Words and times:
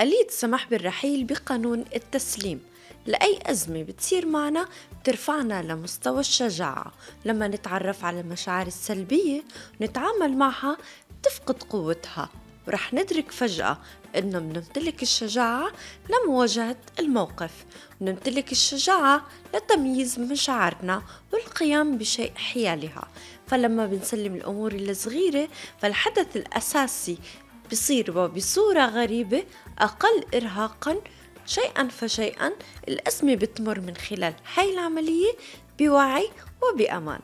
آلية 0.00 0.26
السماح 0.28 0.70
بالرحيل 0.70 1.24
بقانون 1.24 1.84
التسليم. 1.94 2.60
لأي 3.06 3.38
أزمة 3.46 3.82
بتصير 3.82 4.26
معنا 4.26 4.68
بترفعنا 5.02 5.62
لمستوى 5.62 6.20
الشجاعة. 6.20 6.92
لما 7.24 7.48
نتعرف 7.48 8.04
على 8.04 8.20
المشاعر 8.20 8.66
السلبية 8.66 9.42
ونتعامل 9.80 10.36
معها 10.36 10.76
تفقد 11.22 11.62
قوتها. 11.62 12.28
ورح 12.68 12.94
ندرك 12.94 13.30
فجأة 13.30 13.78
إنه 14.16 14.38
بنمتلك 14.38 15.02
الشجاعة 15.02 15.72
لمواجهة 16.10 16.76
الموقف. 16.98 17.52
ونمتلك 18.00 18.52
الشجاعة 18.52 19.26
لتمييز 19.54 20.18
مشاعرنا 20.18 21.02
والقيام 21.32 21.98
بشيء 21.98 22.32
حيالها. 22.34 23.08
فلما 23.46 23.86
بنسلم 23.86 24.34
الأمور 24.34 24.72
الصغيرة 24.72 25.48
فالحدث 25.78 26.36
الأساسي 26.36 27.18
بصير 27.72 28.18
وبصورة 28.18 28.86
غريبة 28.86 29.44
أقل 29.78 30.24
إرهاقا 30.34 30.96
شيئا 31.46 31.88
فشيئا 31.88 32.52
الأزمة 32.88 33.34
بتمر 33.34 33.80
من 33.80 33.96
خلال 33.96 34.34
هاي 34.54 34.74
العملية 34.74 35.32
بوعي 35.78 36.28
وبأمان. 36.62 37.20